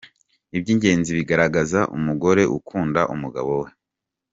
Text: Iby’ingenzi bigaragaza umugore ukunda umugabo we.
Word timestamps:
Iby’ingenzi 0.57 1.11
bigaragaza 1.17 1.79
umugore 1.97 2.43
ukunda 2.57 3.01
umugabo 3.13 3.51
we. 3.61 3.69